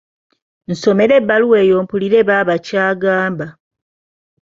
[0.71, 3.47] Nsomera ebbaluwa eyo mpulire baaba ky’agamba.